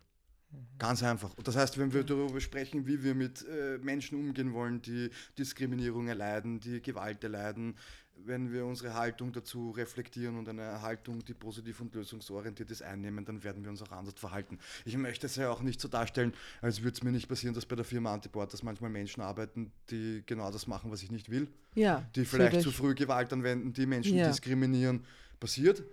[0.78, 1.35] Ganz einfach.
[1.44, 6.09] Das heißt, wenn wir darüber sprechen, wie wir mit äh, Menschen umgehen wollen, die Diskriminierung
[6.09, 7.76] erleiden, die Gewalt erleiden,
[8.24, 13.24] wenn wir unsere Haltung dazu reflektieren und eine Haltung, die positiv und lösungsorientiert ist, einnehmen,
[13.24, 14.59] dann werden wir uns auch anders verhalten.
[14.85, 17.66] Ich möchte es ja auch nicht so darstellen, als würde es mir nicht passieren, dass
[17.66, 21.31] bei der Firma Antiport, dass manchmal Menschen arbeiten, die genau das machen, was ich nicht
[21.31, 21.48] will.
[21.74, 24.28] Ja, die vielleicht zu früh Gewalt anwenden, die Menschen ja.
[24.28, 25.04] diskriminieren.
[25.40, 25.85] Passiert,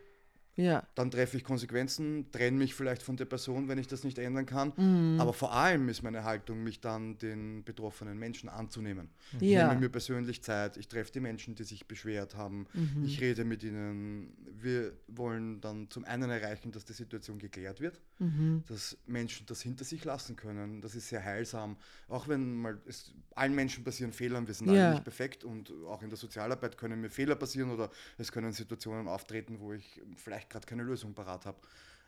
[0.56, 0.88] ja.
[0.96, 4.46] Dann treffe ich Konsequenzen, trenne mich vielleicht von der Person, wenn ich das nicht ändern
[4.46, 4.72] kann.
[4.78, 5.20] Mhm.
[5.20, 9.10] Aber vor allem ist meine Haltung, mich dann den betroffenen Menschen anzunehmen.
[9.34, 13.04] Ich nehme mir persönlich Zeit, ich treffe die Menschen, die sich beschwert haben, mhm.
[13.04, 14.34] ich rede mit ihnen.
[14.62, 18.64] Wir wollen dann zum einen erreichen, dass die Situation geklärt wird, mhm.
[18.68, 20.82] dass Menschen das hinter sich lassen können.
[20.82, 21.76] Das ist sehr heilsam.
[22.08, 24.86] Auch wenn mal es, allen Menschen passieren Fehler, wir sind ja.
[24.86, 28.54] alle nicht perfekt und auch in der Sozialarbeit können mir Fehler passieren oder es können
[28.54, 31.58] Situationen auftreten, wo ich vielleicht vielleicht gerade keine Lösung parat habe.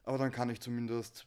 [0.03, 1.25] Aber dann kann ich zumindest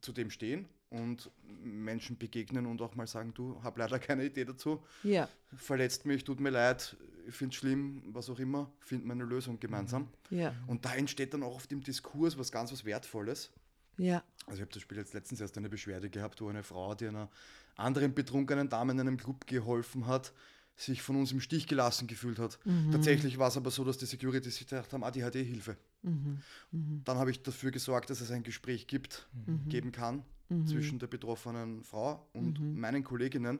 [0.00, 1.30] zu dem stehen und
[1.62, 4.82] Menschen begegnen und auch mal sagen, du, habe leider keine Idee dazu.
[5.02, 5.28] Ja.
[5.56, 9.24] Verletzt mich, tut mir leid, ich finde es schlimm, was auch immer, finden wir eine
[9.24, 10.08] Lösung gemeinsam.
[10.30, 10.54] Ja.
[10.66, 13.50] Und da entsteht dann auch auf dem Diskurs was ganz was Wertvolles.
[13.98, 14.22] Ja.
[14.46, 17.08] Also ich habe zum Beispiel jetzt letztens erst eine Beschwerde gehabt, wo eine Frau, die
[17.08, 17.28] einer
[17.76, 20.32] anderen betrunkenen Dame in einem Club geholfen hat,
[20.78, 22.58] sich von uns im Stich gelassen gefühlt hat.
[22.64, 22.92] Mhm.
[22.92, 25.76] Tatsächlich war es aber so, dass die Security sich gedacht haben, ADHD-Hilfe.
[26.02, 26.40] Mhm.
[26.70, 27.02] Mhm.
[27.04, 29.68] Dann habe ich dafür gesorgt, dass es ein Gespräch gibt, mhm.
[29.68, 30.66] geben kann mhm.
[30.66, 32.78] zwischen der betroffenen Frau und mhm.
[32.78, 33.58] meinen Kolleginnen.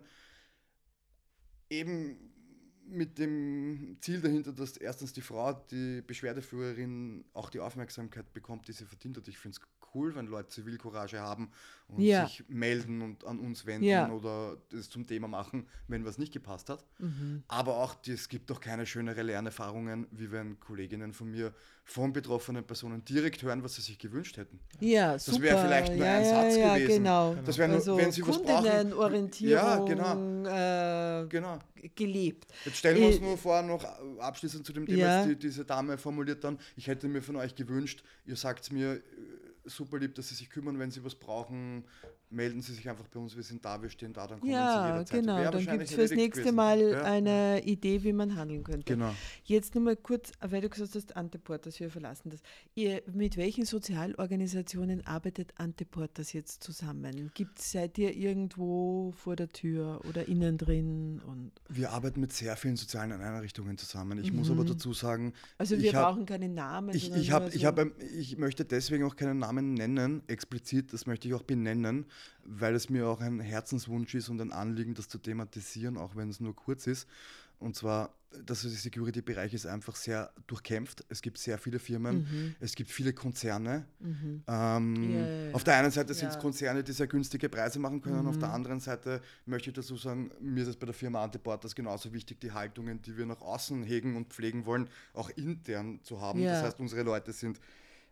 [1.69, 2.28] Eben
[2.91, 8.73] mit dem Ziel dahinter, dass erstens die Frau, die Beschwerdeführerin, auch die Aufmerksamkeit bekommt, die
[8.73, 9.29] sie verdient hat.
[9.29, 11.51] Ich finde es cool, wenn Leute Zivilcourage haben
[11.89, 12.27] und ja.
[12.27, 14.11] sich melden und an uns wenden ja.
[14.11, 16.85] oder das zum Thema machen, wenn was nicht gepasst hat.
[16.99, 17.43] Mhm.
[17.49, 21.55] Aber auch, es gibt doch keine schönere Lernerfahrungen, wie wenn Kolleginnen von mir
[21.89, 24.61] von betroffenen Personen direkt hören, was sie sich gewünscht hätten.
[24.79, 25.39] Ja, das super.
[25.39, 27.03] Das wäre vielleicht nur ja, ein Satz ja, gewesen.
[27.03, 27.35] Genau.
[27.47, 28.93] Das wäre nur, also wenn Sie was brauchen.
[28.93, 31.23] Orientierung ja, genau.
[31.25, 31.59] Äh, genau.
[31.95, 32.47] gelebt.
[32.67, 33.85] Jetzt stellen wir uns äh, nur vor, noch
[34.19, 35.27] abschließend zu dem Thema, ja.
[35.27, 39.01] die, diese Dame formuliert dann, ich hätte mir von euch gewünscht, ihr sagt mir, äh,
[39.65, 41.85] super lieb, dass Sie sich kümmern, wenn Sie was brauchen,
[42.31, 44.83] melden Sie sich einfach bei uns, wir sind da, wir stehen da, dann kommen ja,
[44.83, 45.21] Sie jederzeit.
[45.21, 46.57] Genau, dann gibt es fürs nächste gewesen.
[46.57, 47.03] Mal ja.
[47.03, 48.95] eine Idee, wie man handeln könnte.
[48.95, 49.15] Genau.
[49.45, 52.41] Jetzt nochmal kurz, weil du gesagt hast, Anteportas, wir verlassen das.
[52.75, 57.31] Ihr, mit welchen Sozialorganisationen arbeitet Anteportas jetzt zusammen?
[57.35, 61.21] Gibt seid ihr irgendwo vor der Tür oder innen drin?
[61.27, 64.19] Und wir arbeiten mit sehr vielen sozialen Einrichtungen zusammen.
[64.19, 64.39] Ich mhm.
[64.39, 66.95] muss aber dazu sagen, also wir brauchen hab, keine Namen.
[66.95, 71.07] Ich, ich, hab, so ich, hab, ich möchte deswegen auch keinen Namen nennen, explizit, das
[71.07, 72.07] möchte ich auch benennen,
[72.45, 76.29] weil es mir auch ein Herzenswunsch ist und ein Anliegen, das zu thematisieren, auch wenn
[76.29, 77.07] es nur kurz ist.
[77.61, 81.05] Und zwar, dass der Security-Bereich ist einfach sehr durchkämpft.
[81.09, 82.55] Es gibt sehr viele Firmen, mhm.
[82.61, 83.87] es gibt viele Konzerne.
[83.99, 84.43] Mhm.
[84.47, 85.55] Ähm, ja, ja, ja.
[85.55, 88.23] Auf der einen Seite sind es Konzerne, die sehr günstige Preise machen können.
[88.23, 88.29] Mhm.
[88.29, 88.55] Auf der mhm.
[88.55, 92.41] anderen Seite möchte ich dazu sagen, mir ist es bei der Firma Antiportas genauso wichtig,
[92.41, 96.45] die Haltungen, die wir nach außen hegen und pflegen wollen, auch intern zu haben.
[96.45, 97.61] Das heißt, unsere Leute sind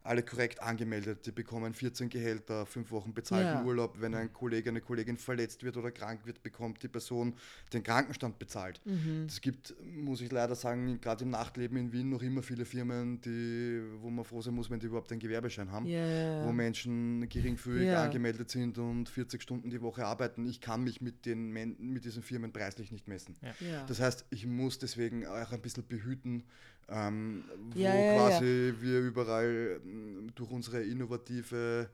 [0.06, 1.26] alle korrekt angemeldet.
[1.26, 3.64] Die bekommen 14 Gehälter, fünf Wochen bezahlten ja.
[3.64, 4.00] Urlaub.
[4.00, 7.34] Wenn ein Kollege, eine Kollegin verletzt wird oder krank wird, bekommt die Person
[7.72, 8.80] den Krankenstand bezahlt.
[8.84, 9.26] Mhm.
[9.26, 13.20] Es gibt, muss ich leider sagen, gerade im Nachtleben in Wien noch immer viele Firmen,
[13.20, 16.44] die, wo man froh sein muss, wenn die überhaupt einen Gewerbeschein haben, yeah.
[16.44, 18.04] wo Menschen geringfügig yeah.
[18.04, 20.46] angemeldet sind und 40 Stunden die Woche arbeiten.
[20.46, 23.36] Ich kann mich mit, den, mit diesen Firmen preislich nicht messen.
[23.42, 23.84] Ja.
[23.86, 26.44] Das heißt, ich muss deswegen auch ein bisschen behüten,
[26.88, 28.80] ähm, wo ja, ja, quasi ja.
[28.80, 31.90] wir überall mm, durch unsere innovative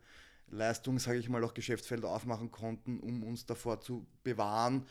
[0.51, 4.87] Leistung, sage ich mal, auch Geschäftsfelder aufmachen konnten, um uns davor zu bewahren,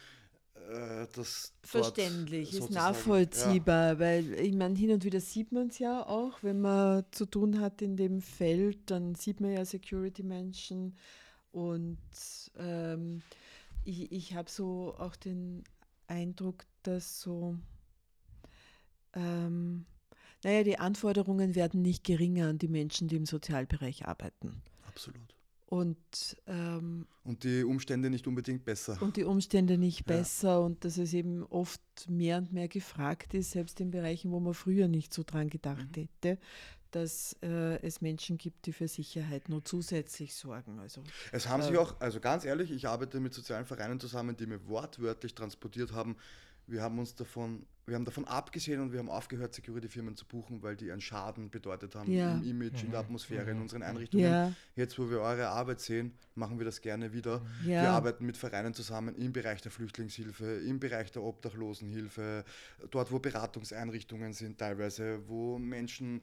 [0.56, 6.06] äh, dass Verständlich, ist nachvollziehbar, weil ich meine, hin und wieder sieht man es ja
[6.06, 10.96] auch, wenn man zu tun hat in dem Feld, dann sieht man ja Security-Menschen
[11.52, 11.98] und
[12.58, 13.22] ähm,
[13.84, 15.64] ich, ich habe so auch den
[16.08, 17.56] Eindruck, dass so
[19.14, 19.86] ähm,
[20.44, 24.62] naja, die Anforderungen werden nicht geringer an die Menschen, die im Sozialbereich arbeiten.
[24.88, 25.36] Absolut.
[25.68, 29.02] Und, ähm, und die Umstände nicht unbedingt besser.
[29.02, 30.18] Und die Umstände nicht ja.
[30.18, 34.42] besser und dass es eben oft mehr und mehr gefragt ist, selbst in Bereichen, wo
[34.42, 36.02] man früher nicht so dran gedacht mhm.
[36.02, 36.40] hätte,
[36.92, 40.78] dass äh, es Menschen gibt, die für Sicherheit nur zusätzlich sorgen.
[40.80, 44.36] Also, es haben äh, sich auch, also ganz ehrlich, ich arbeite mit sozialen Vereinen zusammen,
[44.36, 46.18] die mir wortwörtlich transportiert haben,
[46.68, 50.62] wir haben uns davon, wir haben davon abgesehen und wir haben aufgehört, Security-Firmen zu buchen,
[50.62, 52.36] weil die einen Schaden bedeutet haben ja.
[52.36, 52.86] im Image, mhm.
[52.86, 53.06] in der mhm.
[53.08, 53.50] Atmosphäre, mhm.
[53.50, 54.26] in unseren Einrichtungen.
[54.26, 54.54] Ja.
[54.76, 57.42] Jetzt, wo wir eure Arbeit sehen, machen wir das gerne wieder.
[57.64, 57.82] Ja.
[57.82, 62.46] Wir arbeiten mit Vereinen zusammen im Bereich der Flüchtlingshilfe, im Bereich der Obdachlosenhilfe,
[62.92, 66.22] dort, wo Beratungseinrichtungen sind, teilweise, wo Menschen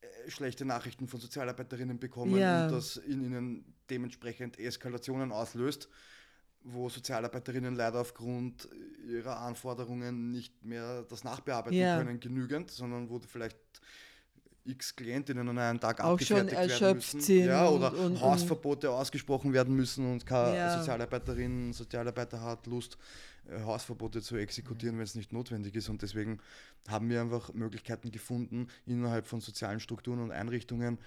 [0.00, 5.88] äh, schlechte Nachrichten von Sozialarbeiterinnen bekommen und das in ihnen dementsprechend Eskalationen auslöst
[6.64, 8.68] wo Sozialarbeiterinnen leider aufgrund
[9.08, 11.98] ihrer Anforderungen nicht mehr das nachbearbeiten ja.
[11.98, 13.58] können, genügend, sondern wo vielleicht
[14.64, 17.20] x Klientinnen an einem Tag auch abgefertigt werden müssen.
[17.20, 20.78] Sind ja, oder und, und, Hausverbote ausgesprochen werden müssen und keine ja.
[20.78, 22.98] Sozialarbeiterin, Sozialarbeiter hat Lust,
[23.48, 25.88] äh, Hausverbote zu exekutieren, wenn es nicht notwendig ist.
[25.88, 26.40] Und deswegen
[26.88, 30.98] haben wir einfach Möglichkeiten gefunden, innerhalb von sozialen Strukturen und Einrichtungen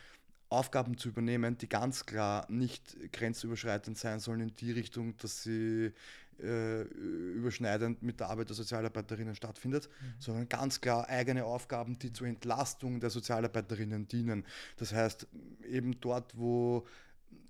[0.54, 5.92] Aufgaben zu übernehmen, die ganz klar nicht grenzüberschreitend sein sollen in die Richtung, dass sie
[6.42, 10.14] äh, überschneidend mit der Arbeit der Sozialarbeiterinnen stattfindet, mhm.
[10.20, 14.46] sondern ganz klar eigene Aufgaben, die zur Entlastung der Sozialarbeiterinnen dienen.
[14.78, 15.28] Das heißt,
[15.70, 16.86] eben dort, wo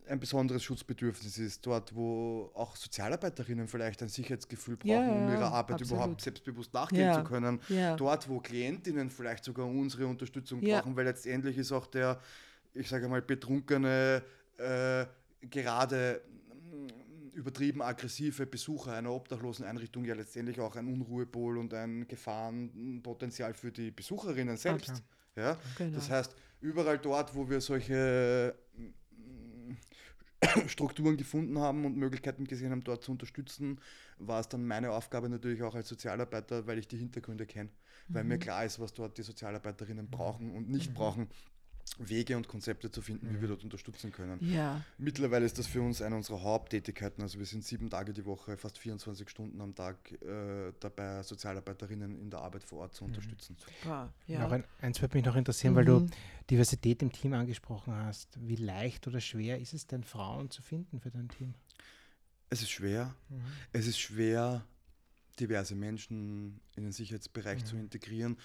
[0.07, 5.53] ein besonderes Schutzbedürfnis ist, dort, wo auch Sozialarbeiterinnen vielleicht ein Sicherheitsgefühl brauchen, ja, um ihrer
[5.53, 5.91] Arbeit absolut.
[5.91, 7.61] überhaupt selbstbewusst nachgehen ja, zu können,
[7.97, 12.19] dort, wo Klientinnen vielleicht sogar unsere Unterstützung brauchen, weil letztendlich ist auch der
[12.73, 14.23] ich sage mal, betrunkene,
[14.57, 15.05] äh,
[15.41, 16.21] gerade
[16.71, 23.53] mm, übertrieben aggressive Besucher einer obdachlosen Einrichtung ja letztendlich auch ein Unruhepol und ein Gefahrenpotenzial
[23.53, 24.89] für die Besucherinnen selbst.
[24.89, 25.01] Okay.
[25.35, 25.57] Ja?
[25.77, 25.95] Genau.
[25.95, 28.93] Das heißt, überall dort, wo wir solche mm,
[30.67, 33.79] Strukturen gefunden haben und Möglichkeiten gesehen haben, dort zu unterstützen,
[34.17, 37.69] war es dann meine Aufgabe natürlich auch als Sozialarbeiter, weil ich die Hintergründe kenne,
[38.07, 38.13] mhm.
[38.13, 38.41] weil mir mhm.
[38.41, 40.95] klar ist, was dort die Sozialarbeiterinnen brauchen und nicht mhm.
[40.95, 41.27] brauchen,
[41.99, 44.39] Wege und Konzepte zu finden, wie wir dort unterstützen können.
[44.41, 44.81] Ja.
[44.97, 47.21] Mittlerweile ist das für uns eine unserer Haupttätigkeiten.
[47.21, 52.17] Also wir sind sieben Tage die Woche, fast 24 Stunden am Tag äh, dabei, Sozialarbeiterinnen
[52.17, 53.11] in der Arbeit vor Ort zu mhm.
[53.11, 53.57] unterstützen.
[53.81, 54.41] Super, ja.
[54.41, 55.77] Noch ein, eins würde mich noch interessieren, mhm.
[55.77, 56.11] weil du mhm.
[56.49, 58.39] Diversität im Team angesprochen hast.
[58.41, 61.53] Wie leicht oder schwer ist es denn, Frauen zu finden für dein Team?
[62.49, 63.15] Es ist schwer.
[63.29, 63.41] Mhm.
[63.71, 64.65] Es ist schwer,
[65.39, 68.37] diverse Menschen in den Sicherheitsbereich zu integrieren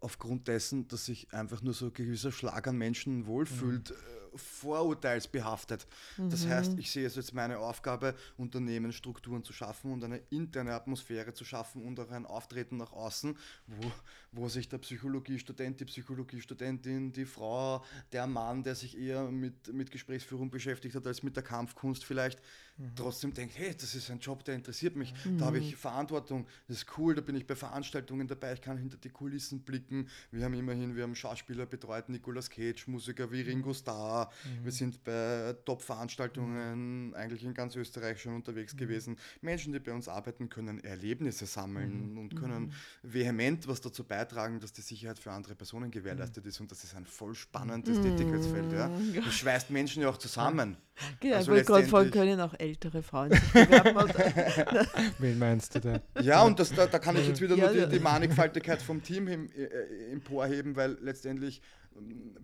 [0.00, 3.90] aufgrund dessen, dass sich einfach nur so ein gewisser Schlag an Menschen wohlfühlt.
[3.90, 5.86] Mhm vorurteilsbehaftet.
[6.16, 6.30] Mhm.
[6.30, 11.34] Das heißt, ich sehe es als meine Aufgabe, Unternehmensstrukturen zu schaffen und eine interne Atmosphäre
[11.34, 13.36] zu schaffen und auch ein Auftreten nach außen,
[13.66, 13.92] wo,
[14.32, 19.90] wo sich der Psychologiestudent, die Psychologiestudentin, die Frau, der Mann, der sich eher mit, mit
[19.90, 22.40] Gesprächsführung beschäftigt hat als mit der Kampfkunst vielleicht,
[22.76, 22.92] mhm.
[22.94, 25.38] trotzdem denkt, hey, das ist ein Job, der interessiert mich, mhm.
[25.38, 28.76] da habe ich Verantwortung, das ist cool, da bin ich bei Veranstaltungen dabei, ich kann
[28.76, 30.08] hinter die Kulissen blicken.
[30.30, 34.64] Wir haben immerhin, wir haben Schauspieler betreut, Nicolas Cage, Musiker wie Ringo Starr, Mhm.
[34.64, 37.14] Wir sind bei Top-Veranstaltungen mhm.
[37.14, 38.78] eigentlich in ganz Österreich schon unterwegs mhm.
[38.78, 39.16] gewesen.
[39.40, 42.18] Menschen, die bei uns arbeiten, können Erlebnisse sammeln mhm.
[42.18, 42.72] und können mhm.
[43.02, 46.48] vehement was dazu beitragen, dass die Sicherheit für andere Personen gewährleistet mhm.
[46.48, 46.60] ist.
[46.60, 48.72] Und das ist ein voll spannendes Tätigkeitsfeld.
[48.72, 48.90] Ja.
[49.14, 50.76] Das schweißt Menschen ja auch zusammen.
[51.20, 54.08] Genau, also ich wollte gerade können auch ältere Frauen sich bewerben?
[55.18, 56.00] Wen meinst du da?
[56.22, 59.02] Ja, und das, da, da kann ich jetzt wieder ja, nur die, die Mannigfaltigkeit vom
[59.02, 61.62] Team äh, emporheben, weil letztendlich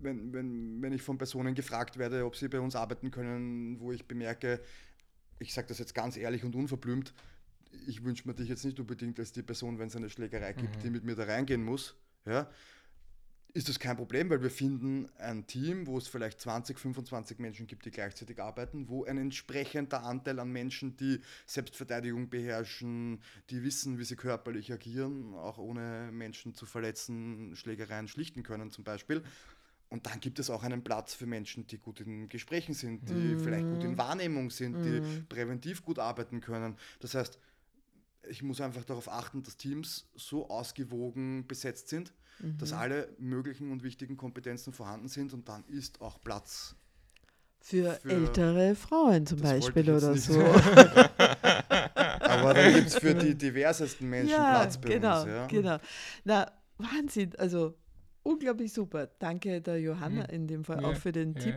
[0.01, 3.91] wenn, wenn, wenn ich von Personen gefragt werde, ob sie bei uns arbeiten können, wo
[3.91, 4.59] ich bemerke,
[5.39, 7.13] ich sage das jetzt ganz ehrlich und unverblümt,
[7.87, 10.77] ich wünsche mir dich jetzt nicht unbedingt als die Person, wenn es eine Schlägerei gibt,
[10.77, 10.81] mhm.
[10.81, 11.95] die mit mir da reingehen muss.
[12.25, 12.49] Ja,
[13.55, 17.67] ist das kein Problem, weil wir finden ein Team, wo es vielleicht 20, 25 Menschen
[17.67, 23.99] gibt, die gleichzeitig arbeiten, wo ein entsprechender Anteil an Menschen, die Selbstverteidigung beherrschen, die wissen,
[23.99, 29.23] wie sie körperlich agieren, auch ohne Menschen zu verletzen, Schlägereien schlichten können zum Beispiel.
[29.89, 33.35] Und dann gibt es auch einen Platz für Menschen, die gut in Gesprächen sind, die
[33.35, 33.39] mm.
[33.39, 34.81] vielleicht gut in Wahrnehmung sind, mm.
[34.81, 35.27] die mhm.
[35.29, 36.77] präventiv gut arbeiten können.
[36.99, 37.37] Das heißt,
[38.27, 42.57] ich muss einfach darauf achten, dass Teams so ausgewogen besetzt sind, mhm.
[42.57, 46.75] dass alle möglichen und wichtigen Kompetenzen vorhanden sind und dann ist auch Platz.
[47.59, 50.39] Für, für ältere Frauen zum Beispiel oder so.
[52.19, 55.29] Aber dann gibt es für die diversesten Menschen ja, Platz bei genau, uns.
[55.29, 55.77] Ja, genau.
[56.25, 57.33] Na, Wahnsinn.
[57.37, 57.75] Also
[58.23, 59.07] unglaublich super.
[59.19, 60.29] Danke der Johanna mhm.
[60.29, 61.39] in dem Fall ja, auch für den ja.
[61.39, 61.55] Tipp.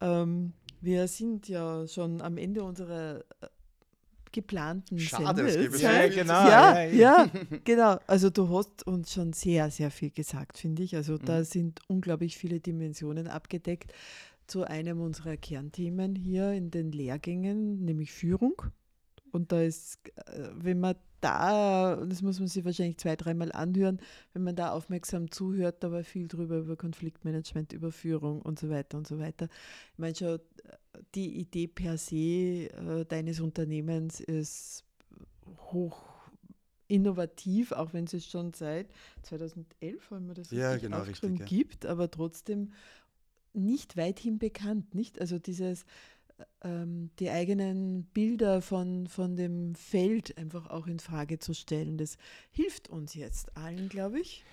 [0.00, 3.24] Ähm, wir sind ja schon am Ende unserer
[4.32, 5.44] geplanten Schade,
[5.78, 6.48] Ja, genau.
[6.48, 7.30] Ja, ja,
[7.64, 7.98] genau.
[8.06, 10.96] Also du hast uns schon sehr, sehr viel gesagt, finde ich.
[10.96, 11.44] Also da mhm.
[11.44, 13.92] sind unglaublich viele Dimensionen abgedeckt
[14.46, 18.60] zu einem unserer Kernthemen hier in den Lehrgängen, nämlich Führung.
[19.30, 24.00] Und da ist, äh, wenn man da, das muss man sich wahrscheinlich zwei, dreimal anhören,
[24.32, 28.68] wenn man da aufmerksam zuhört, da war viel drüber über Konfliktmanagement, über Führung und so
[28.68, 29.48] weiter und so weiter.
[29.92, 30.40] Ich meine schon,
[31.14, 34.84] die Idee per se äh, deines Unternehmens ist
[35.72, 36.12] hoch
[36.88, 38.88] innovativ, auch wenn es schon seit
[39.22, 41.46] 2011, wenn man das ja, genau, richtig, ja.
[41.46, 42.72] gibt, aber trotzdem
[43.54, 44.94] nicht weithin bekannt.
[44.94, 45.20] Nicht?
[45.20, 45.84] Also dieses
[46.64, 51.98] die eigenen Bilder von, von dem Feld einfach auch in Frage zu stellen.
[51.98, 52.16] Das
[52.50, 54.44] hilft uns jetzt allen, glaube ich.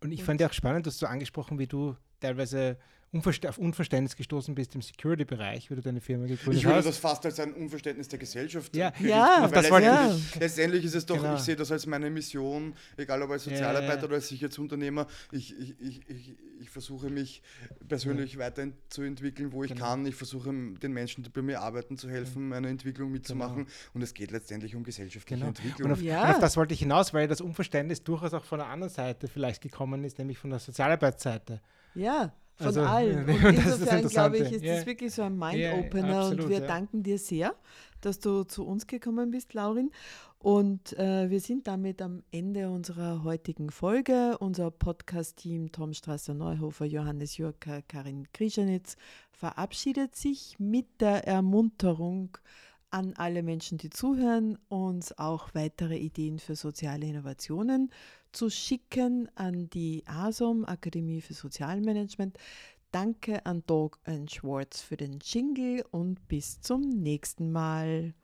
[0.00, 2.78] Und ich Und fand ja auch spannend, dass du angesprochen, wie du teilweise
[3.12, 6.56] Unverst auf Unverständnis gestoßen bist im Security-Bereich, wie du deine Firma gegründet hast.
[6.56, 8.90] Ich würde das fast als ein Unverständnis der Gesellschaft ja.
[9.00, 10.40] ja, das letztendlich, ja.
[10.40, 11.34] letztendlich ist es doch, genau.
[11.34, 15.54] ich sehe das als meine Mission, egal ob als Sozialarbeiter ja, oder als Sicherheitsunternehmer, ich,
[15.58, 17.42] ich, ich, ich, ich versuche mich
[17.86, 19.84] persönlich weiterzuentwickeln, wo ich genau.
[19.84, 20.06] kann.
[20.06, 23.64] Ich versuche den Menschen, die bei mir arbeiten, zu helfen, meine Entwicklung mitzumachen.
[23.64, 23.70] Genau.
[23.92, 25.48] Und es geht letztendlich um gesellschaftliche genau.
[25.48, 25.90] Entwicklung.
[25.90, 28.68] Und auf, und auf, das wollte ich hinaus, weil das Unverständnis durchaus auch von der
[28.68, 31.60] anderen Seite vielleicht gekommen ist, nämlich von der Sozialarbeitsseite.
[31.94, 33.28] Ja, von also, allen.
[33.44, 34.76] Und insofern, glaube ich, ist yeah.
[34.76, 36.66] das wirklich so ein Mind-Opener yeah, und wir ja.
[36.66, 37.54] danken dir sehr,
[38.00, 39.90] dass du zu uns gekommen bist, Laurin.
[40.38, 44.36] Und äh, wir sind damit am Ende unserer heutigen Folge.
[44.38, 48.96] Unser Podcast-Team Tom Strasser-Neuhofer, Johannes Jurka, Karin Krischanitz
[49.30, 52.36] verabschiedet sich mit der Ermunterung
[52.90, 57.90] an alle Menschen, die zuhören, uns auch weitere Ideen für soziale Innovationen
[58.32, 62.38] zu schicken an die ASOM, Akademie für Sozialmanagement.
[62.90, 68.14] Danke an Dog Schwartz für den Jingle und bis zum nächsten Mal.